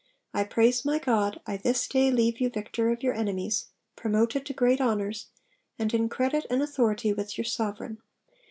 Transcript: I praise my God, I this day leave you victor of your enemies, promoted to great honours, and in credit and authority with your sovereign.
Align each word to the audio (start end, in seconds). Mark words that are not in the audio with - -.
I 0.33 0.45
praise 0.45 0.83
my 0.83 0.97
God, 0.97 1.39
I 1.45 1.57
this 1.57 1.87
day 1.87 2.09
leave 2.09 2.41
you 2.41 2.49
victor 2.49 2.89
of 2.89 3.03
your 3.03 3.13
enemies, 3.13 3.67
promoted 3.95 4.47
to 4.47 4.51
great 4.53 4.81
honours, 4.81 5.27
and 5.77 5.93
in 5.93 6.09
credit 6.09 6.47
and 6.49 6.59
authority 6.63 7.13
with 7.13 7.37
your 7.37 7.45
sovereign. 7.45 7.99